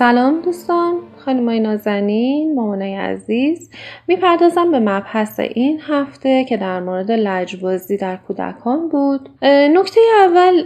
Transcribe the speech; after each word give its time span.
سلام 0.00 0.40
دوستان 0.40 0.94
خانمای 1.16 1.60
نازنین 1.60 2.54
مامانای 2.54 2.94
عزیز. 2.94 3.70
می‌پردازم 4.08 4.70
به 4.70 4.78
مبحث 4.78 5.40
این 5.40 5.80
هفته 5.82 6.44
که 6.44 6.56
در 6.56 6.80
مورد 6.80 7.10
لجبازی 7.10 7.96
در 7.96 8.16
کودکان 8.16 8.88
بود. 8.88 9.28
نکته 9.42 10.00
اول 10.20 10.62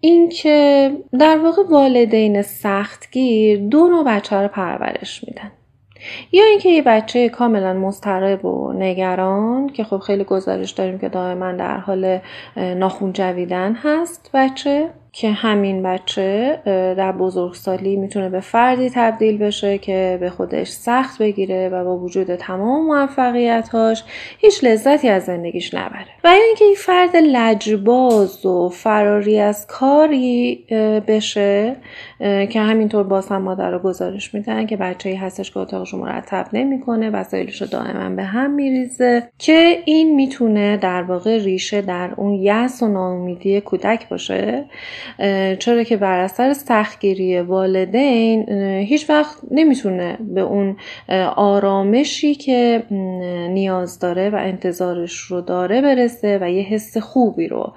این 0.00 0.28
که 0.28 0.90
در 1.18 1.38
واقع 1.38 1.62
والدین 1.70 2.42
سختگیر 2.42 3.58
دو 3.60 3.88
نوع 3.88 4.04
بچه 4.04 4.36
رو 4.36 4.48
پرورش 4.48 5.24
میدن. 5.28 5.52
یا 6.32 6.44
اینکه 6.44 6.68
یه 6.68 6.82
بچه 6.82 7.28
کاملا 7.28 7.72
مضطرب 7.72 8.44
و 8.44 8.72
نگران 8.72 9.68
که 9.68 9.84
خب 9.84 9.98
خیلی 9.98 10.24
گزارش 10.24 10.70
داریم 10.70 10.98
که 10.98 11.08
دائما 11.08 11.52
در 11.52 11.76
حال 11.76 12.18
ناخون 12.56 13.12
جویدن 13.12 13.74
هست 13.74 14.30
بچه 14.34 14.88
که 15.14 15.30
همین 15.30 15.82
بچه 15.82 16.58
در 16.96 17.12
بزرگسالی 17.12 17.96
می‌تونه 17.96 18.28
به 18.28 18.40
فردی 18.40 18.90
تبدیل 18.90 19.38
بشه 19.38 19.78
که 19.78 20.18
به 20.20 20.30
خودش 20.30 20.68
سخت 20.68 21.22
بگیره 21.22 21.68
و 21.68 21.84
با 21.84 21.98
وجود 21.98 22.36
تمام 22.36 22.86
موفقیتاش 22.86 24.04
هیچ 24.38 24.64
لذتی 24.64 25.08
از 25.08 25.24
زندگیش 25.24 25.74
نبره. 25.74 26.06
و 26.24 26.28
اینکه 26.28 26.64
این 26.64 26.74
فرد 26.74 27.16
لجباز 27.16 28.46
و 28.46 28.68
فراری 28.68 29.40
از 29.40 29.66
کاری 29.66 30.64
بشه 31.06 31.76
که 32.20 32.60
همینطور 32.60 33.02
باز 33.02 33.28
هم 33.28 33.42
مادر 33.42 33.70
رو 33.70 33.78
گزارش 33.78 34.34
میدن 34.34 34.66
که 34.66 34.76
بچه 34.76 35.08
ای 35.08 35.16
هستش 35.16 35.50
که 35.50 35.60
اتاقش 35.60 35.94
مرتب 35.94 36.46
نمی‌کنه 36.52 37.10
وسایلش 37.10 37.62
رو 37.62 37.68
دائما 37.68 38.16
به 38.16 38.22
هم 38.22 38.50
میریزه 38.50 39.28
که 39.38 39.78
این 39.84 40.14
می‌تونه 40.14 40.76
در 40.76 41.02
واقع 41.02 41.38
ریشه 41.38 41.82
در 41.82 42.10
اون 42.16 42.34
یس 42.34 42.82
و 42.82 42.88
ناامیدی 42.88 43.60
کودک 43.60 44.08
باشه. 44.08 44.64
چرا 45.58 45.82
که 45.82 45.96
بر 45.96 46.18
اثر 46.18 46.52
سختگیری 46.52 47.40
والدین 47.40 48.48
هیچ 48.88 49.10
وقت 49.10 49.36
نمی‌تونه 49.50 50.18
به 50.20 50.40
اون 50.40 50.76
آرامشی 51.36 52.34
که 52.34 52.82
نیاز 53.50 53.98
داره 53.98 54.30
و 54.30 54.36
انتظارش 54.36 55.18
رو 55.18 55.40
داره 55.40 55.80
برسه 55.80 56.38
و 56.42 56.50
یه 56.50 56.62
حس 56.62 56.96
خوبی 56.96 57.48
رو 57.48 57.72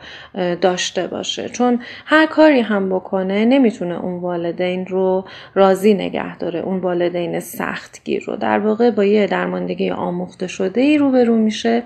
داشته 0.62 1.08
باشه. 1.08 1.50
چون 1.50 1.80
هر 2.06 2.26
کاری 2.26 2.59
هم 2.59 2.90
بکنه 2.90 3.46
نمی‌تونه 3.46 4.03
اون 4.03 4.20
والدین 4.20 4.86
رو 4.86 5.26
راضی 5.53 5.94
نگه 5.94 6.38
داره 6.38 6.59
اون 6.59 6.78
والدین 6.78 7.40
سختگیر 7.40 8.23
رو. 8.28 8.36
در 8.36 8.59
واقع 8.59 8.92
با 8.92 9.03
یه 9.06 9.28
درماندگی 9.28 9.90
آموخته 9.90 10.48
شده 10.48 10.81
ای 10.81 10.98
روبرو 10.98 11.36
میشه 11.36 11.84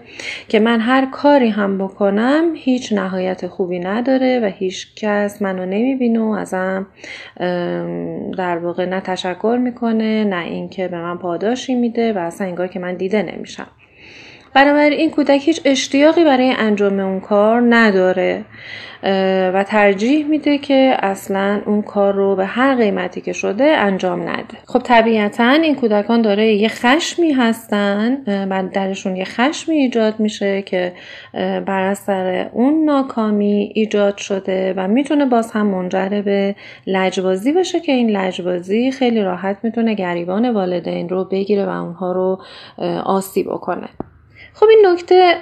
که 0.48 0.60
من 0.60 0.80
هر 0.80 1.06
کاری 1.12 1.50
هم 1.50 1.78
بکنم 1.78 2.52
هیچ 2.56 2.94
نهایت 2.94 3.48
خوبی 3.48 3.80
نداره 3.80 4.40
و 4.44 4.46
هیچ 4.46 4.88
کس 4.96 5.29
کس 5.30 5.42
منو 5.42 5.66
نمی‌بینه 5.66 6.20
و 6.20 6.30
ازم 6.30 6.88
در 8.38 8.58
واقع 8.58 8.86
نه 8.86 9.02
تشکر 9.02 9.60
می‌کنه 9.64 10.24
نه 10.24 10.44
اینکه 10.44 10.88
به 10.88 10.98
من 11.02 11.18
پاداشی 11.18 11.76
میده 11.76 12.14
و 12.14 12.18
اصلا 12.18 12.48
انگار 12.48 12.68
که 12.68 12.80
من 12.80 12.96
دیده 12.96 13.24
نمیشم. 13.24 13.68
بنابراین 14.54 14.94
این 14.94 15.12
کودک 15.12 15.42
هیچ 15.48 15.62
اشتیاقی 15.66 16.24
برای 16.24 16.54
انجام 16.58 17.00
اون 17.00 17.20
کار 17.20 17.64
نداره 17.70 18.46
و 19.54 19.64
ترجیح 19.68 20.26
میده 20.26 20.58
که 20.58 20.98
اصلا 21.00 21.62
اون 21.66 21.82
کار 21.82 22.14
رو 22.14 22.36
به 22.36 22.46
هر 22.46 22.76
قیمتی 22.76 23.22
که 23.22 23.34
شده 23.34 23.64
انجام 23.64 24.22
نده. 24.22 24.58
خب 24.66 24.80
طبیعتا 24.80 25.50
این 25.50 25.76
کودکان 25.76 26.22
داره 26.22 26.54
یه 26.54 26.68
خشمی 26.68 27.32
هستن 27.32 28.18
و 28.50 28.64
درشون 28.74 29.16
یه 29.16 29.26
خشمی 29.26 29.76
ایجاد 29.76 30.20
میشه 30.20 30.62
که 30.62 30.94
بر 31.66 31.84
اثر 31.84 32.50
اون 32.54 32.86
ناکامی 32.86 33.72
ایجاد 33.76 34.18
شده 34.18 34.74
و 34.78 34.88
می‌تونه 34.88 35.26
باز 35.26 35.52
هم 35.52 35.68
منجر 35.68 36.22
به 36.26 36.56
لجبازی 36.88 37.52
بشه 37.52 37.80
که 37.80 37.92
این 37.92 38.10
لجبازی 38.10 38.92
خیلی 38.92 39.22
راحت 39.22 39.58
می‌تونه 39.64 39.94
گریبان 39.94 40.50
والدین 40.50 41.10
رو 41.10 41.26
بگیره 41.26 41.66
و 41.66 41.70
اونها 41.70 42.12
رو 42.12 42.42
آسیب 43.06 43.48
بکنه. 43.48 43.90
خب 44.60 44.66
این 44.70 44.86
نکته 44.86 45.36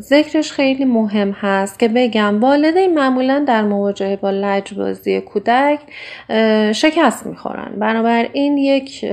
ذکرش 0.00 0.52
خیلی 0.52 0.84
مهم 0.84 1.30
هست 1.30 1.78
که 1.78 1.88
بگم 1.88 2.40
والدین 2.40 2.94
معمولا 2.94 3.44
در 3.48 3.62
مواجهه 3.62 4.16
با 4.16 4.30
لجبازی 4.30 5.20
کودک 5.20 5.78
شکست 6.72 7.26
می‌خورن. 7.26 7.72
بنابراین 7.78 8.58
یک 8.58 9.04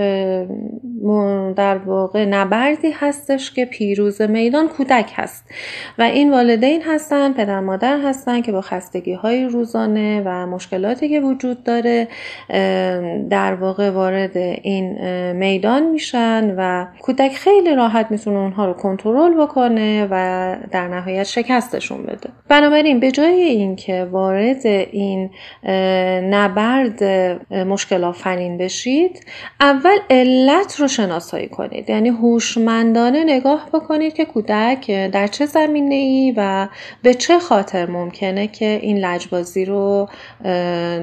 در 1.55 1.77
واقع 1.77 2.25
نبردی 2.25 2.91
هستش 2.91 3.53
که 3.53 3.65
پیروز 3.65 4.21
میدان 4.21 4.67
کودک 4.67 5.11
هست. 5.15 5.45
و 5.97 6.01
این 6.01 6.31
والدین 6.31 6.81
هستن 6.81 7.33
پدر 7.33 7.59
مادر 7.59 7.99
هستن 7.99 8.41
که 8.41 8.51
با 8.51 8.61
خستگی 8.61 9.13
های 9.13 9.45
روزانه 9.45 10.21
و 10.25 10.47
مشکلاتی 10.47 11.09
که 11.09 11.19
وجود 11.19 11.63
داره 11.63 12.07
در 13.29 13.55
واقع 13.55 13.89
وارد 13.89 14.37
این 14.37 14.97
میدان 15.31 15.89
میشن 15.89 16.55
و 16.57 16.85
کودک 17.01 17.31
خیلی 17.31 17.75
راحت 17.75 18.11
می‌تونه 18.11 18.37
اونها 18.37 18.65
رو 18.65 18.73
کنترل 18.73 19.26
بکنه 19.35 20.07
و 20.11 20.55
در 20.71 20.87
نهایت 20.87 21.23
شکستشون 21.23 22.03
بده. 22.03 22.29
بنابراین 22.49 22.99
به 22.99 23.11
جای 23.11 23.41
اینکه 23.41 24.07
وارد 24.11 24.65
این 24.65 25.29
نبرد 26.29 27.03
مشکل 27.53 28.03
آفرین 28.03 28.57
بشید 28.57 29.25
اول 29.61 29.97
علت 30.09 30.75
رو 30.79 30.87
شناسایی 30.87 31.47
کنید. 31.47 31.89
یعنی 31.89 32.09
هوشمندانه 32.09 33.23
نگاه 33.23 33.69
بکنید 33.73 34.13
که 34.13 34.25
کودک 34.25 34.91
در 34.91 35.27
چه 35.27 35.45
زمینه 35.45 35.95
ای 35.95 36.33
و 36.37 36.67
به 37.03 37.13
چه 37.13 37.39
خاطر 37.39 37.85
ممکنه 37.85 38.47
که 38.47 38.79
این 38.81 38.97
لجبازی 38.97 39.65
رو 39.65 40.09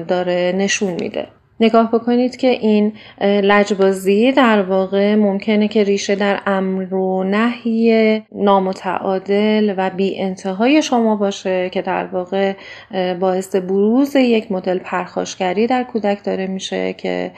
داره 0.07 0.53
نشون 0.57 0.93
میده. 0.93 1.27
نگاه 1.59 1.91
بکنید 1.91 2.37
که 2.37 2.47
این 2.47 2.93
لجبازی 3.21 4.31
در 4.31 4.61
واقع 4.61 5.15
ممکنه 5.15 5.67
که 5.67 5.83
ریشه 5.83 6.15
در 6.15 6.41
امر 6.45 6.93
و 6.93 7.23
نهی 7.23 8.21
نامتعادل 8.31 9.73
و 9.77 9.89
بی 9.89 10.19
انتهای 10.19 10.81
شما 10.81 11.15
باشه 11.15 11.69
که 11.69 11.81
در 11.81 12.05
واقع 12.05 12.53
باعث 13.19 13.55
بروز 13.55 14.15
یک 14.15 14.51
مدل 14.51 14.77
پرخاشگری 14.77 15.67
در 15.67 15.83
کودک 15.83 16.23
داره 16.23 16.47
میشه 16.47 16.93
که 16.93 17.31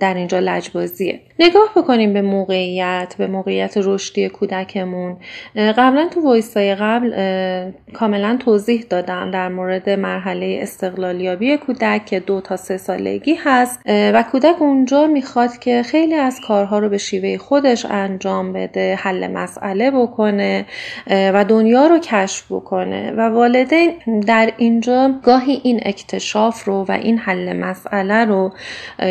در 0.00 0.14
اینجا 0.14 0.38
لجبازیه. 0.38 1.20
نگاه 1.38 1.68
بکنیم 1.76 2.12
به 2.12 2.22
موقعیت 2.22 3.14
به 3.18 3.26
موقعیت 3.26 3.74
رشدی 3.76 4.28
کودکمون. 4.28 5.16
قبلا 5.56 6.08
تو 6.14 6.20
وایسای 6.24 6.74
قبل 6.74 7.10
کاملا 7.92 8.36
توضیح 8.40 8.84
دادم 8.90 9.30
در 9.30 9.48
مورد 9.48 9.90
مرحله 9.90 10.58
استقلالیابی 10.62 11.56
کودک 11.56 12.06
که 12.06 12.20
دو 12.20 12.40
تا 12.40 12.56
سه 12.56 12.76
ساله 12.76 13.19
هست 13.44 13.80
و 13.86 14.24
کودک 14.32 14.62
اونجا 14.62 15.06
می‌خواد 15.06 15.58
که 15.58 15.82
خیلی 15.82 16.14
از 16.14 16.40
کارها 16.48 16.78
رو 16.78 16.88
به 16.88 16.98
شیوه 16.98 17.38
خودش 17.38 17.86
انجام 17.90 18.52
بده 18.52 18.94
حل 18.94 19.26
مسئله 19.26 19.90
بکنه 19.90 20.66
و 21.06 21.44
دنیا 21.44 21.86
رو 21.86 21.98
کشف 21.98 22.52
بکنه. 22.52 23.10
و 23.10 23.20
والدین 23.20 24.20
در 24.26 24.52
اینجا 24.56 25.14
گاهی 25.22 25.60
این 25.64 25.80
اکتشاف 25.84 26.64
رو 26.64 26.84
و 26.88 26.92
این 26.92 27.18
حل 27.18 27.56
مسئله 27.56 28.24
رو 28.24 28.52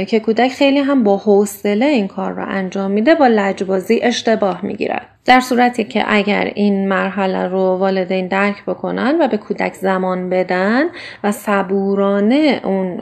که 0.08 0.20
کودک 0.20 0.52
خیلی 0.52 0.80
هم 0.80 1.04
با 1.04 1.18
حوصله 1.18 1.86
این 1.86 2.08
کار 2.08 2.32
رو 2.32 2.46
انجام 2.48 2.92
میده 2.92 3.16
با 3.16 3.28
لجبازی 3.28 4.00
اشتباه 4.04 4.66
می‌گیرن. 4.66 5.02
در 5.26 5.40
صورتی 5.40 5.84
که 5.84 6.04
اگر 6.08 6.52
این 6.56 6.88
مرحله 6.88 7.48
رو 7.48 7.60
والدین 7.60 8.28
درک 8.28 8.66
بکنن 8.66 9.22
و 9.22 9.28
به 9.28 9.38
کودک 9.38 9.74
زمان 9.74 10.30
بدن 10.30 10.84
و 11.24 11.32
صبورانه 11.32 12.62
اون 12.64 13.00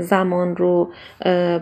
زمان 0.00 0.56
رو 0.56 0.92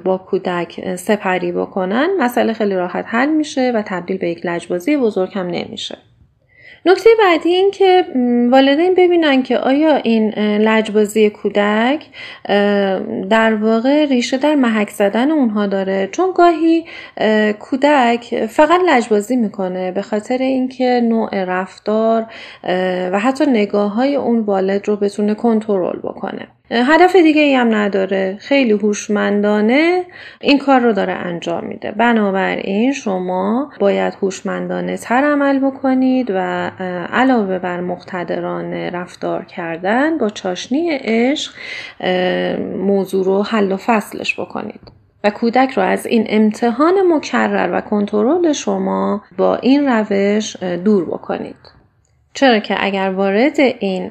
با 0.04 0.18
کودک 0.18 0.96
سپری 0.96 1.52
بکنن 1.52 2.08
مسئله 2.20 2.52
خیلی 2.52 2.74
راحت 2.74 3.04
حل 3.08 3.28
میشه 3.28 3.72
و 3.74 3.82
تبدیل 3.86 4.18
به 4.18 4.30
یک 4.30 4.46
لجبازی 4.46 4.96
بزرگ 4.96 5.30
هم 5.34 5.46
نمیشه. 5.46 5.98
نکته 6.86 7.10
بعدی 7.18 7.48
این 7.48 7.70
که 7.70 8.04
والدین 8.50 8.94
ببینن 8.94 9.42
که 9.42 9.58
آیا 9.58 9.96
این 9.96 10.30
لجبازی 10.38 11.30
کودک 11.30 12.06
در 13.30 13.54
واقع 13.54 14.04
ریشه 14.04 14.36
در 14.36 14.54
محک 14.54 14.90
زدن 14.90 15.30
اونها 15.30 15.66
داره. 15.66 16.08
چون 16.12 16.32
گاهی 16.34 16.84
کودک 17.60 18.46
فقط 18.46 18.80
لجبازی 18.88 19.36
می‌کنه 19.36 19.92
به 19.92 20.02
خاطر 20.02 20.38
اینکه 20.38 21.00
نوع 21.04 21.44
رفتار 21.44 22.26
و 23.12 23.18
حتی 23.18 23.46
نگاه 23.46 23.94
های 23.94 24.16
اون 24.16 24.40
والد 24.40 24.88
رو 24.88 24.96
بتونه 24.96 25.34
کنترل 25.34 25.98
بکنه. 25.98 26.48
هدف 26.70 27.16
دیگه 27.16 27.42
ای 27.42 27.54
هم 27.54 27.74
نداره. 27.74 28.36
خیلی 28.40 28.72
هوشمندانه 28.72 30.04
این 30.40 30.58
کار 30.58 30.80
رو 30.80 30.92
داره 30.92 31.12
انجام 31.12 31.64
میده. 31.64 31.90
بنابراین 31.90 32.92
شما 32.92 33.72
باید 33.80 34.14
هوشمندانه 34.22 34.96
تر 34.96 35.24
عمل 35.24 35.58
بکنید 35.58 36.30
و 36.30 36.70
علاوه 37.12 37.58
بر 37.58 37.80
مقتدران 37.80 38.72
رفتار 38.72 39.44
کردن 39.44 40.18
با 40.18 40.28
چاشنی 40.28 40.90
عشق 40.90 41.52
موضوع 42.76 43.24
رو 43.24 43.42
حل 43.42 43.72
و 43.72 43.76
فصلش 43.76 44.40
بکنید. 44.40 44.80
و 45.24 45.30
کودک 45.30 45.70
رو 45.70 45.82
از 45.82 46.06
این 46.06 46.26
امتحان 46.28 46.94
مکرر 47.12 47.70
و 47.72 47.80
کنترل 47.80 48.52
شما 48.52 49.22
با 49.38 49.56
این 49.56 49.88
روش 49.88 50.56
دور 50.62 51.04
بکنید. 51.04 51.75
چرا 52.36 52.58
که 52.58 52.76
اگر 52.78 53.10
وارد 53.10 53.60
این 53.60 54.08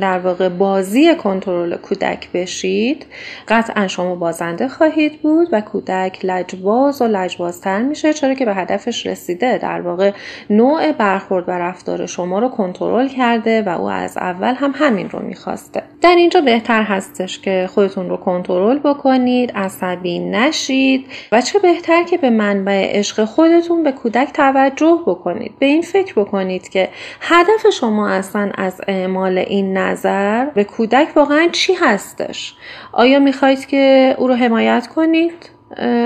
در 0.00 0.18
واقع 0.18 0.48
بازی 0.48 1.14
کنترل 1.14 1.76
کودک 1.76 2.28
بشید 2.32 3.06
قطعا 3.48 3.88
شما 3.88 4.14
بازنده 4.14 4.68
خواهید 4.68 5.22
بود 5.22 5.48
و 5.52 5.60
کودک 5.60 6.18
لجباز 6.24 7.02
و 7.02 7.06
لجبازتر 7.06 7.82
میشه 7.82 8.12
چرا 8.12 8.34
که 8.34 8.44
به 8.44 8.54
هدفش 8.54 9.06
رسیده. 9.06 9.58
در 9.58 9.80
واقع 9.80 10.12
نوع 10.50 10.92
برخورد 10.92 11.48
و 11.48 11.52
رفتار 11.52 12.06
شما 12.06 12.38
رو 12.38 12.48
کنترل 12.48 13.08
کرده 13.08 13.62
و 13.62 13.68
او 13.68 13.86
از 13.86 14.16
اول 14.16 14.54
هم 14.54 14.72
همین 14.74 15.10
رو 15.10 15.22
می‌خواسته. 15.22 15.82
در 16.02 16.14
اینجا 16.16 16.40
بهتر 16.40 16.82
هستش 16.82 17.40
که 17.40 17.68
خودتون 17.74 18.08
رو 18.08 18.16
کنترل 18.16 18.78
بکنید 18.78 19.52
عصبی 19.54 20.18
نشید 20.18 21.06
و 21.32 21.40
چه 21.40 21.58
بهتر 21.58 22.02
که 22.02 22.18
به 22.18 22.30
منبع 22.30 22.98
عشق 22.98 23.24
خودتون 23.24 23.82
به 23.82 23.92
کودک 23.92 24.32
توجه 24.32 24.98
بکنید. 25.06 25.52
به 25.58 25.66
این 25.66 25.82
فکر 25.82 26.14
بکنید 26.16 26.68
که 26.68 26.88
هدف 27.34 27.70
شما 27.70 28.08
اصلا 28.08 28.50
از 28.54 28.80
اعمال 28.88 29.38
این 29.38 29.78
نظر 29.78 30.44
به 30.44 30.64
کودک 30.64 31.08
واقعا 31.16 31.48
چی 31.52 31.74
هستش؟ 31.74 32.54
آیا 32.92 33.18
می‌خواید 33.18 33.66
که 33.66 34.14
او 34.18 34.28
رو 34.28 34.34
حمایت 34.34 34.86
کنید؟ 34.86 35.50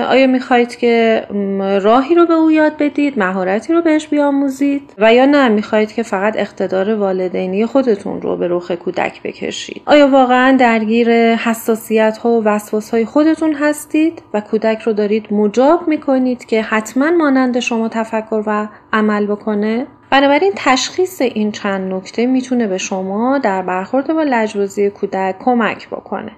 آیا 0.09 0.27
می‌خواهید 0.27 0.77
که 0.77 1.27
راهی 1.83 2.15
رو 2.15 2.27
به 2.27 2.35
او 2.35 2.51
یاد 2.51 2.73
بدید 2.79 3.19
مهارتی 3.19 3.73
رو 3.73 3.83
بهش 3.83 4.07
بیاموزید؟ 4.07 4.95
و 4.99 5.15
یا 5.15 5.27
نه 5.27 5.49
می‌خواهید 5.49 5.93
که 5.93 6.03
فقط 6.03 6.37
اقتدار 6.37 6.95
والدینی 6.95 7.67
خودتون 7.67 8.23
رو 8.23 8.37
به 8.37 8.49
رخ 8.49 8.71
کودک 8.71 9.23
بکشید؟ 9.23 9.83
آیا 9.87 10.09
واقعا 10.09 10.57
درگیر 10.57 11.35
حساسیت 11.35 12.19
ها 12.19 12.31
و 12.31 12.45
وسواس 12.45 12.91
های 12.91 13.05
خودتون 13.05 13.55
هستید 13.55 14.23
و 14.35 14.41
کودک 14.41 14.81
رو 14.81 14.93
دارید 14.93 15.33
مجاب 15.33 15.89
می‌کنید 15.89 16.45
که 16.45 16.63
حتما 16.63 17.11
مانند 17.11 17.61
شما 17.61 17.89
تفکر 17.89 18.43
و 18.47 18.69
عمل 18.93 19.27
بکنه؟ 19.27 19.87
بنابراین 20.11 20.53
تشخیص 20.57 21.21
این 21.21 21.53
چند 21.53 21.95
نکته 21.95 22.27
می‌تونه 22.27 22.67
به 22.67 22.79
شما 22.79 23.39
در 23.39 23.63
برخورد 23.63 24.15
با 24.15 24.23
لجبازی 24.23 24.91
کودک 24.91 25.37
کمک 25.39 25.89
بکنه. 25.89 26.33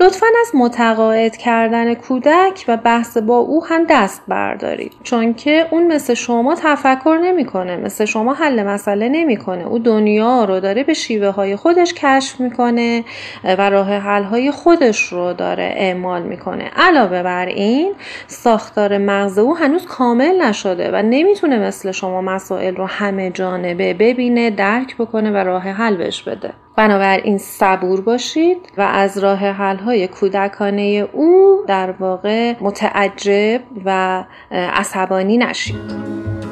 لطفا 0.00 0.26
از 0.40 0.50
متقاعد 0.54 1.36
کردن 1.36 1.94
کودک 1.94 2.64
و 2.68 2.76
بحث 2.76 3.16
با 3.16 3.36
او 3.36 3.64
هم 3.64 3.84
دست 3.90 4.22
بردارید. 4.28 4.92
چون 5.02 5.34
که 5.34 5.66
اون 5.70 5.86
مثل 5.86 6.14
شما 6.14 6.54
تفکر 6.54 7.18
نمی‌کنه 7.22 7.76
مثل 7.76 8.04
شما 8.04 8.34
حل 8.34 8.62
مسئله 8.62 9.08
نمی‌کنه. 9.08 9.66
او 9.66 9.78
دنیا 9.78 10.44
رو 10.44 10.60
داره 10.60 10.84
به 10.84 10.94
شیوه 10.94 11.28
های 11.28 11.56
خودش 11.56 11.94
کشف 11.94 12.40
می‌کنه 12.40 13.04
و 13.44 13.70
راه 13.70 13.92
حل 13.92 14.22
های 14.22 14.50
خودش 14.50 15.12
رو 15.12 15.32
داره 15.32 15.74
اعمال 15.76 16.22
می‌کنه. 16.22 16.70
علاوه 16.76 17.22
بر 17.22 17.46
این 17.46 17.94
ساختار 18.26 18.98
مغز 18.98 19.38
او 19.38 19.56
هنوز 19.56 19.86
کامل 19.86 20.42
نشده 20.42 20.90
و 20.92 21.02
نمی‌تونه 21.02 21.58
مثل 21.58 21.92
شما 21.92 22.20
مسائل 22.20 22.76
رو 22.76 22.86
همه 22.86 23.30
جانبه 23.30 23.94
ببینه 23.94 24.50
درک 24.50 24.96
بکنه 24.96 25.30
و 25.30 25.36
راه 25.36 25.62
حل 25.62 25.96
بهش 25.96 26.22
بده. 26.22 26.50
بنابراین 26.76 27.38
صبور 27.38 28.00
باشید 28.00 28.72
و 28.76 28.80
از 28.80 29.18
راه 29.18 29.38
حل 29.38 29.76
های 29.76 30.08
کودکانه 30.08 31.08
او 31.12 31.64
در 31.66 31.90
واقع 31.90 32.54
متعجب 32.60 33.60
و 33.84 34.24
عصبانی 34.50 35.38
نشید. 35.38 36.43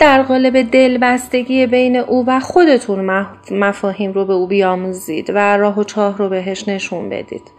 در 0.00 0.22
قالب 0.22 0.70
دلبستگی 0.70 1.66
بین 1.66 1.96
او 1.96 2.24
و 2.26 2.40
خودتون 2.40 3.26
مفاهیم 3.50 4.12
رو 4.12 4.24
به 4.24 4.32
او 4.32 4.46
بیاموزید 4.46 5.30
و 5.30 5.56
راه 5.56 5.78
و 5.80 5.84
چاه 5.84 6.18
رو 6.18 6.28
بهش 6.28 6.68
نشون 6.68 7.08
بدید. 7.08 7.50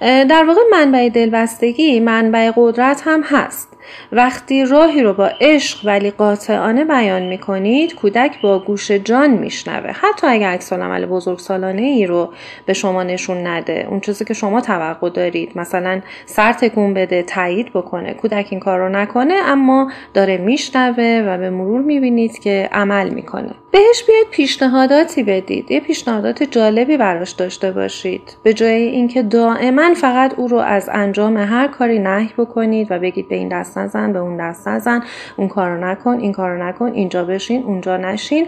در 0.00 0.44
واقع 0.48 0.60
منبع 0.72 1.08
دلبستگی 1.08 2.00
منبع 2.00 2.52
قدرت 2.56 3.02
هم 3.04 3.22
هست. 3.24 3.73
وقتی 4.12 4.64
راهی 4.64 5.02
رو 5.02 5.12
با 5.12 5.30
عشق 5.40 5.78
ولی 5.84 6.10
قاطعانه 6.10 6.84
بیان 6.84 7.22
می 7.22 7.38
کنید 7.38 7.94
کودک 7.94 8.40
با 8.42 8.58
گوش 8.58 8.90
جان 8.90 9.30
میشنوه. 9.30 9.90
حتی 9.90 10.26
اگر 10.26 10.48
عکس 10.48 10.72
عمل 10.72 11.06
بزرگ 11.06 11.38
سالانه 11.38 11.82
ای 11.82 12.06
رو 12.06 12.32
به 12.66 12.72
شما 12.72 13.02
نشون 13.02 13.46
نده 13.46 13.86
اون 13.90 14.00
چیزی 14.00 14.24
که 14.24 14.34
شما 14.34 14.60
توقع 14.60 15.10
دارید. 15.10 15.58
مثلا 15.58 16.00
سر 16.26 16.52
تکون 16.52 16.94
بده 16.94 17.22
تایید 17.22 17.72
بکنه. 17.72 18.14
کودک 18.14 18.46
این 18.50 18.60
کار 18.60 18.78
رو 18.78 18.88
نکنه 18.88 19.34
اما 19.34 19.90
داره 20.14 20.36
میشنوه 20.36 21.24
و 21.26 21.38
به 21.38 21.50
مرور 21.50 21.80
می‌بینید 21.80 22.38
که 22.38 22.68
عمل 22.72 23.08
می‌کنه. 23.08 23.50
بهش 23.70 24.04
بیاید 24.06 24.26
پیشنهاداتی 24.30 25.22
بدید. 25.22 25.70
یه 25.70 25.80
پیشنهادات 25.80 26.42
جالبی 26.42 26.96
براش 26.96 27.30
داشته 27.30 27.70
باشید. 27.70 28.36
به 28.42 28.54
جای 28.54 28.82
اینکه 28.82 29.22
دائما 29.22 29.94
فقط 29.94 30.34
او 30.34 30.48
رو 30.48 30.58
از 30.58 30.90
انجام 30.92 31.36
هر 31.36 31.66
کاری 31.66 31.98
نهی 31.98 32.30
بکنید 32.38 32.86
و 32.90 32.98
بگید 32.98 33.28
به 33.28 33.34
این 33.34 33.48
نزن 33.78 34.12
به 34.12 34.18
اون 34.18 34.36
دست 34.36 34.68
نزن 34.68 35.02
اون 35.36 35.48
کارو 35.48 35.84
نکن 35.84 36.18
این 36.20 36.32
کارو 36.32 36.62
نکن 36.62 36.92
اینجا 36.92 37.24
بشین 37.24 37.62
اونجا 37.62 37.96
نشین. 37.96 38.46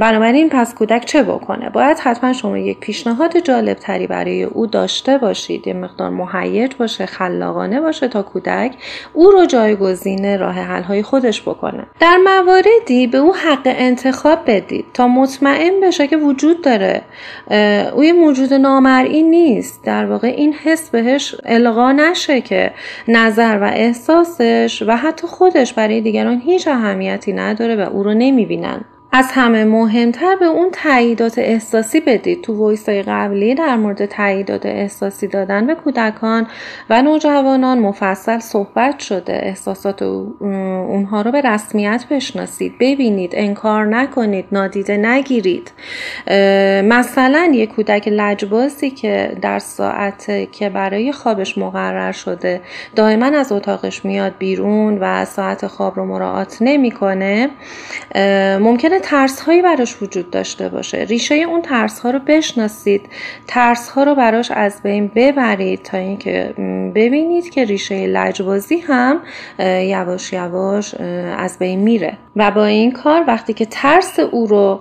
بنابراین 0.00 0.48
پس 0.48 0.74
کودک 0.74 1.04
چه 1.04 1.22
بکنه؟ 1.22 1.70
باید 1.70 1.98
حتما 1.98 2.32
شما 2.32 2.58
یک 2.58 2.80
پیشنهاد 2.80 3.38
جالب 3.38 3.76
تری 3.76 4.06
برای 4.06 4.42
او 4.42 4.66
داشته 4.66 5.18
باشید. 5.18 5.66
یه 5.66 5.74
مقدار 5.74 6.10
مهیج 6.10 6.74
باشه 6.74 7.06
خلاقانه 7.06 7.80
باشه 7.80 8.08
تا 8.08 8.22
کودک 8.22 8.72
او 9.12 9.30
رو 9.30 9.46
جایگزین 9.46 10.38
راه 10.38 10.54
حل 10.54 10.82
های 10.82 11.02
خودش 11.02 11.42
بکنه. 11.42 11.86
در 12.00 12.16
مواردی 12.16 13.06
به 13.06 13.18
او 13.18 13.34
حق 13.34 13.62
انتخاب 13.64 14.38
بدید 14.46 14.84
تا 14.94 15.08
مطمئن 15.08 15.80
بشه 15.82 16.06
که 16.06 16.16
وجود 16.16 16.62
داره. 16.62 17.02
او 17.94 18.04
یه 18.04 18.12
موجود 18.12 18.54
نامرئی 18.54 19.22
نیست. 19.22 19.84
در 19.84 20.04
واقع 20.04 20.28
این 20.28 20.52
حس 20.52 20.90
بهش 20.90 21.34
القا 21.44 21.92
نشه 21.92 22.40
که 22.40 22.72
نظر 23.08 23.58
و 23.62 23.64
احساس 23.64 24.23
و 24.86 24.96
حتی 24.96 25.26
خودش 25.26 25.72
برای 25.72 26.00
دیگران 26.00 26.40
هیچ 26.40 26.68
اهمیتی 26.68 27.32
نداره 27.32 27.76
و 27.76 27.80
او 27.80 28.02
رو 28.02 28.14
نمی‌بینن. 28.14 28.84
از 29.16 29.32
همه 29.32 29.64
مهمتر 29.64 30.36
به 30.36 30.46
اون 30.46 30.70
تاییدات 30.70 31.38
احساسی 31.38 32.00
بدید. 32.00 32.42
تو 32.42 32.70
ویسای 32.70 33.02
قبلی 33.02 33.54
در 33.54 33.76
مورد 33.76 34.06
تاییدات 34.06 34.66
احساسی 34.66 35.26
دادن 35.26 35.66
به 35.66 35.74
کودکان 35.74 36.46
و 36.90 37.02
نوجوانان 37.02 37.78
مفصل 37.78 38.38
صحبت 38.38 39.00
شده. 39.00 39.40
احساسات 39.42 40.02
اونها 40.02 41.22
رو 41.22 41.32
به 41.32 41.40
رسمیت 41.40 42.04
بشناسید. 42.10 42.74
ببینید. 42.80 43.32
انکار 43.34 43.86
نکنید. 43.86 44.44
نادیده 44.52 44.96
نگیرید. 44.96 45.72
مثلا 46.84 47.50
یک 47.54 47.74
کودک 47.74 48.08
لجبازی 48.08 48.90
که 48.90 49.36
در 49.42 49.58
ساعت 49.58 50.52
که 50.52 50.68
برای 50.68 51.12
خوابش 51.12 51.58
مقرر 51.58 52.12
شده 52.12 52.60
دائما 52.96 53.26
از 53.26 53.52
اتاقش 53.52 54.04
میاد 54.04 54.34
بیرون 54.38 54.98
و 55.00 55.24
ساعت 55.24 55.66
خواب 55.66 55.96
رو 55.96 56.04
مراعات 56.04 56.56
نمی‌کنه 56.60 57.50
ممکنه 58.60 59.00
ترس 59.06 59.40
هایی 59.40 59.62
براش 59.62 60.02
وجود 60.02 60.30
داشته 60.30 60.68
باشه. 60.68 60.98
ریشه 60.98 61.34
اون 61.34 61.62
ترس 61.62 62.00
ها 62.00 62.10
رو 62.10 62.18
بشناسید. 62.18 63.02
ترس 63.46 63.88
ها 63.88 64.04
رو 64.04 64.14
براش 64.14 64.50
از 64.50 64.80
بین 64.82 65.10
ببرید 65.14 65.82
تا 65.82 65.98
اینکه 65.98 66.54
ببینید 66.94 67.50
که 67.50 67.64
ریشه 67.64 68.06
لجبازی 68.06 68.76
هم 68.78 69.20
یواش 69.82 70.32
یواش 70.32 70.94
از 71.38 71.58
بین 71.58 71.78
میره. 71.78 72.18
و 72.36 72.50
با 72.50 72.64
این 72.64 72.92
کار 72.92 73.24
وقتی 73.26 73.52
که 73.52 73.66
ترس 73.66 74.20
او 74.20 74.46
رو 74.46 74.80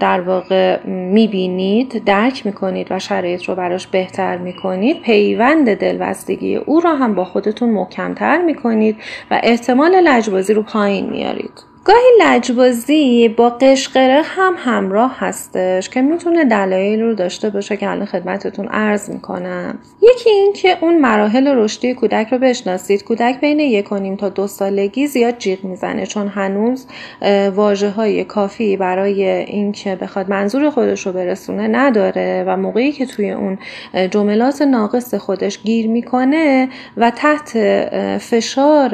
در 0.00 0.20
واقع 0.20 0.86
می‌بینید 0.86 2.04
درک 2.04 2.46
می‌کنید 2.46 2.86
و 2.90 2.98
شرایط 2.98 3.44
رو 3.44 3.54
براش 3.54 3.86
بهتر 3.86 4.36
می‌کنید 4.36 5.02
پیوند 5.02 5.74
دلبستگی 5.74 6.56
او 6.56 6.80
را 6.80 6.94
هم 6.94 7.14
با 7.14 7.24
خودتون 7.24 7.70
محکمتر 7.70 8.42
می‌کنید 8.42 8.96
و 9.30 9.40
احتمال 9.42 10.00
لجبازی 10.00 10.54
رو 10.54 10.62
پایین 10.62 11.10
میارید. 11.10 11.62
گاهی 11.88 12.10
لجبازی 12.20 13.28
با 13.28 13.50
قشقره 13.50 14.22
هم 14.24 14.54
همراه 14.58 15.16
هستش 15.18 15.88
که 15.88 16.02
می‌تونه 16.02 16.44
دلایل 16.44 17.00
رو 17.00 17.14
داشته 17.14 17.50
باشه 17.50 17.76
که 17.76 17.90
الان 17.90 18.04
خدمتتون 18.04 18.68
عرض 18.68 19.10
می‌کنم. 19.10 19.78
یکی 20.02 20.30
این 20.30 20.52
که 20.52 20.76
اون 20.80 20.98
مراحل 20.98 21.46
رشدی 21.46 21.94
کودک 21.94 22.28
رو 22.32 22.38
بشناسید. 22.38 23.04
کودک 23.04 23.40
بین 23.40 23.60
یک 23.60 23.92
و 23.92 23.98
نیم 23.98 24.16
تا 24.16 24.28
دو 24.28 24.46
سالگی 24.46 25.06
زیاد 25.06 25.38
جیغ 25.38 25.64
می‌زنه 25.64 26.06
چون 26.06 26.28
هنوز 26.28 26.86
واجه 27.54 27.90
های 27.90 28.24
کافی 28.24 28.76
برای 28.76 29.24
اینکه 29.28 29.94
بخواد 29.94 30.30
منظور 30.30 30.70
خودش 30.70 31.06
رو 31.06 31.12
برسونه 31.12 31.68
نداره 31.68 32.44
و 32.46 32.56
موقعی 32.56 32.92
که 32.92 33.06
توی 33.06 33.30
اون 33.30 33.58
جملات 34.10 34.62
ناقص 34.62 35.14
خودش 35.14 35.62
گیر 35.62 35.88
می‌کنه 35.88 36.68
و 36.96 37.10
تحت 37.10 37.58
فشار 38.18 38.88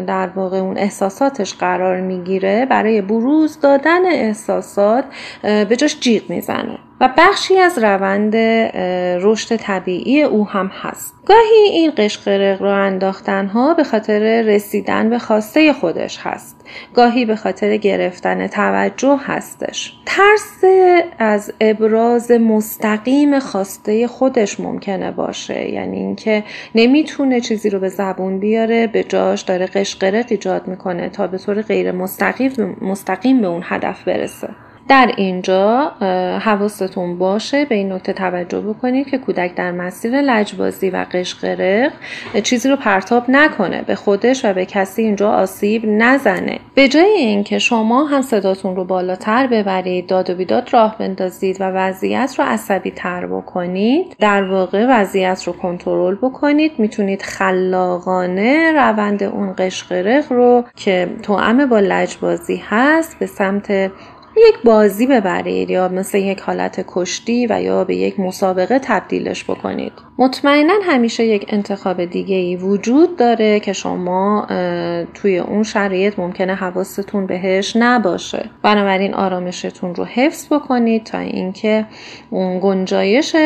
در 0.00 0.28
واقع 0.36 0.58
اون 0.58 0.78
احساساتش 0.78 1.54
قرار 1.54 2.00
می‌گیره 2.12 2.66
برای 2.66 3.00
بروز 3.00 3.60
دادن 3.60 4.06
احساسات 4.06 5.04
به 5.42 5.76
جاش 5.78 6.00
جیغ 6.00 6.30
می‌زنه. 6.30 6.78
و 7.02 7.08
بخشی 7.18 7.58
از 7.58 7.78
روند 7.78 8.36
رشد 9.22 9.56
طبیعی 9.56 10.22
او 10.22 10.48
هم 10.48 10.70
هست. 10.82 11.14
گاهی 11.26 11.68
این 11.70 11.92
قشقرق 11.96 12.62
را 12.62 12.76
انداختن 12.76 13.46
ها 13.46 13.74
به 13.74 13.84
خاطر 13.84 14.42
رسیدن 14.42 15.10
به 15.10 15.18
خواسته 15.18 15.72
خودش 15.72 16.18
هست. 16.22 16.66
گاهی 16.94 17.24
به 17.24 17.36
خاطر 17.36 17.76
گرفتن 17.76 18.46
توجه 18.46 19.18
هستش. 19.26 19.92
ترس 20.06 20.64
از 21.18 21.52
ابراز 21.60 22.30
مستقیم 22.30 23.38
خواسته 23.38 24.06
خودش 24.06 24.60
ممکنه 24.60 25.10
باشه. 25.10 25.70
یعنی 25.70 25.96
اینکه 25.96 26.44
نمی‌تونه 26.74 27.40
چیزی 27.40 27.70
رو 27.70 27.78
به 27.80 27.88
زبون 27.88 28.38
بیاره 28.38 28.86
به 28.86 29.04
جاش 29.04 29.42
داره 29.42 29.66
قشقرق 29.66 30.26
ایجاد 30.28 30.68
می‌کنه 30.68 31.08
تا 31.08 31.26
به 31.26 31.38
طور 31.38 31.62
غیر 31.62 31.92
مستقیم, 31.92 32.76
مستقیم 32.80 33.40
به 33.40 33.46
اون 33.46 33.62
هدف 33.64 34.04
برسه. 34.04 34.48
در 34.88 35.12
اینجا 35.16 35.92
حواستون 36.40 37.18
باشه 37.18 37.64
به 37.64 37.74
این 37.74 37.92
نکته 37.92 38.12
توجه 38.12 38.60
بکنید 38.60 39.10
که 39.10 39.18
کودک 39.18 39.54
در 39.54 39.70
مسیر 39.72 40.20
لجبازی 40.20 40.90
و 40.90 41.06
قشقرق 41.12 41.92
چیزی 42.42 42.68
رو 42.68 42.76
پرتاب 42.76 43.24
نکنه 43.28 43.82
به 43.82 43.94
خودش 43.94 44.44
و 44.44 44.52
به 44.52 44.66
کسی 44.66 45.02
اینجا 45.02 45.32
آسیب 45.32 45.82
نزنه. 45.86 46.58
به 46.74 46.88
جای 46.88 47.12
اینکه 47.12 47.58
شما 47.58 48.04
هم 48.04 48.22
صداتون 48.22 48.76
رو 48.76 48.84
بالاتر 48.84 49.46
ببرید 49.46 50.06
داد 50.06 50.30
و 50.30 50.34
بیداد 50.34 50.68
راه 50.72 50.98
بندازید 50.98 51.60
و 51.60 51.64
وضعیت 51.64 52.34
رو 52.38 52.44
عصبی 52.44 52.90
تر 52.90 53.26
بکنید 53.26 54.16
در 54.18 54.42
واقع 54.50 54.86
وضعیت 54.88 55.42
رو 55.46 55.52
کنترل 55.52 56.14
بکنید 56.14 56.72
می‌تونید 56.78 57.22
خلاقانه 57.22 58.72
روند 58.72 59.22
اون 59.22 59.54
قشقرق 59.58 60.32
رو 60.32 60.64
که 60.76 61.08
توأم 61.22 61.66
با 61.66 61.80
لجبازی 61.80 62.62
هست 62.68 63.18
به 63.18 63.26
سمت 63.26 63.90
یک 64.36 64.54
بازی 64.64 65.06
ببرید 65.06 65.70
یا 65.70 65.88
مثل 65.88 66.18
یک 66.18 66.40
حالت 66.40 66.84
کشتی 66.88 67.46
و 67.46 67.62
یا 67.62 67.84
به 67.84 67.96
یک 67.96 68.20
مسابقه 68.20 68.78
تبدیلش 68.78 69.44
بکنید. 69.44 69.92
مطمئنا 70.18 70.74
همیشه 70.82 71.24
یک 71.24 71.46
انتخاب 71.48 72.04
دیگه 72.04 72.36
ای 72.36 72.56
وجود 72.56 73.16
داره 73.16 73.60
که 73.60 73.72
شما 73.72 74.46
توی 75.14 75.38
اون 75.38 75.62
شرایط 75.62 76.18
ممکنه 76.18 76.54
حواستون 76.54 77.26
بهش 77.26 77.76
نباشه. 77.76 78.50
بنابراین 78.62 79.14
آرامشتون 79.14 79.94
رو 79.94 80.04
حفظ 80.04 80.52
بکنید 80.52 81.04
تا 81.04 81.18
اینکه 81.18 81.86
گنجایش 82.62 83.36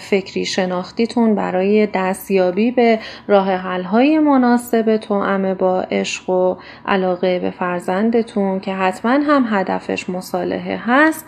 فکری 0.00 0.44
شناختیتون 0.44 1.34
برای 1.34 1.88
دستیابی 1.94 2.70
به 2.70 2.98
راه 3.26 3.50
حل 3.50 3.82
های 3.82 4.18
مناسب 4.18 4.96
توأم 4.96 5.54
با 5.54 5.80
عشق 5.80 6.30
و 6.30 6.56
علاقه 6.86 7.38
به 7.38 7.50
فرزندتون 7.50 8.60
که 8.60 8.72
حتما 8.72 9.12
هم 9.12 9.46
هدفش 9.50 10.05
مصالحه 10.10 10.76
هست 10.76 11.24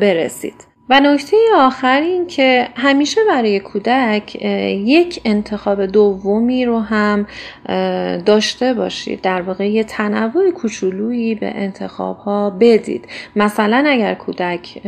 برسید. 0.00 0.71
و 0.92 1.00
نکته 1.00 1.36
آخر 1.56 2.00
این 2.00 2.26
که 2.26 2.68
همیشه 2.76 3.20
برای 3.28 3.60
کودک 3.60 4.34
یک 4.84 5.20
انتخاب 5.24 5.86
دومی 5.86 6.64
رو 6.64 6.78
هم 6.78 7.26
داشته 8.26 8.74
باشید. 8.74 9.20
در 9.20 9.42
واقع 9.42 9.70
یه 9.70 9.84
تنوع 9.84 10.50
کوچولویی 10.50 11.34
به 11.34 11.52
انتخاب 11.54 12.18
ها 12.18 12.50
بدید. 12.50 13.08
مثلا 13.36 13.84
اگر 13.86 14.14
کودک 14.14 14.82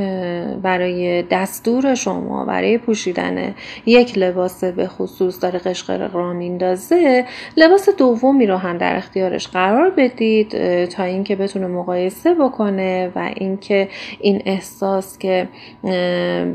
برای 0.62 1.22
دستور 1.22 1.94
شما 1.94 2.44
برای 2.44 2.78
پوشیدن 2.78 3.54
یک 3.86 4.18
لباس 4.18 4.64
به 4.64 4.88
خصوص 4.88 5.42
داره 5.42 5.58
قشقر 5.58 6.08
را 6.08 6.32
میندازه 6.32 7.24
لباس 7.56 7.88
دومی 7.88 8.46
رو 8.46 8.56
هم 8.56 8.78
در 8.78 8.96
اختیارش 8.96 9.48
قرار 9.48 9.90
بدید 9.90 10.86
تا 10.86 11.02
اینکه 11.02 11.36
بتونه 11.36 11.66
مقایسه 11.66 12.34
بکنه 12.34 13.12
و 13.16 13.30
اینکه 13.36 13.88
این 14.20 14.42
احساس 14.46 15.18
که 15.18 15.48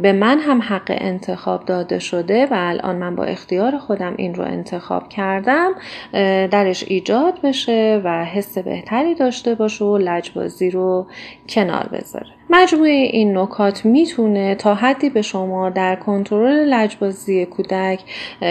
به 0.02 0.14
من 0.14 0.40
هم 0.40 0.62
حق 0.62 0.98
انتخاب 0.98 1.66
داده 1.66 2.00
شده 2.00 2.46
و 2.46 2.50
الان 2.52 2.96
من 2.96 3.16
با 3.16 3.24
اختیار 3.24 3.78
خودم 3.78 4.14
این 4.18 4.36
رو 4.36 4.44
انتخاب 4.44 5.10
کردم. 5.10 5.72
درش 6.52 6.84
ایجاد 6.88 7.42
بشه 7.44 8.02
و 8.04 8.26
حس 8.26 8.58
بهتری 8.58 9.16
داشته 9.16 9.56
باشه 9.56 9.86
و 9.86 9.98
لجبازی 9.98 10.70
رو 10.70 11.08
کنار 11.50 11.88
بذاره. 11.88 12.39
مجموعه 12.52 12.92
این 12.92 13.38
نکات 13.38 13.86
می‌تونه 13.86 14.56
تا 14.56 14.76
حدی 14.76 15.10
به 15.10 15.22
شما 15.22 15.70
در 15.70 15.96
کنترل 15.96 16.74
لجبازی 16.74 17.46
کودک 17.46 18.00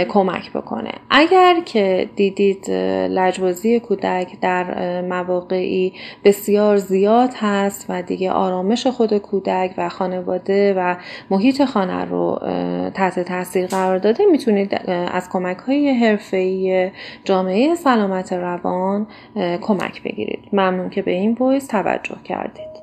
کمک 0.08 0.52
بکنه. 0.52 0.90
اگر 1.10 1.60
که 1.64 2.08
دیدید 2.16 2.70
لجبازی 3.10 3.80
کودک 3.80 4.40
در 4.40 5.00
مواقعی 5.00 5.92
بسیار 6.24 6.76
زیاد 6.76 7.30
هست 7.36 7.86
و 7.88 8.02
دیگه 8.02 8.30
آرامش 8.30 8.86
خود 8.86 9.18
کودک 9.18 9.74
و 9.78 9.88
خانواده 9.88 10.74
و 10.76 10.96
محیط 11.30 11.64
خانه 11.64 12.04
رو 12.04 12.38
تحت 12.94 13.20
تاثیر 13.20 13.66
قرار 13.66 13.98
داده 13.98 14.24
می‌تونید 14.26 14.80
از 15.12 15.28
کمک 15.30 15.56
های 15.56 15.88
حرفه‌ای 15.88 16.90
جامعه 17.24 17.74
سلامت 17.74 18.32
روان 18.32 19.06
کمک 19.60 20.02
بگیرید. 20.02 20.44
ممنون 20.52 20.90
که 20.90 21.02
به 21.02 21.10
این 21.10 21.36
ویس 21.40 21.66
توجه 21.66 22.16
کردید. 22.24 22.77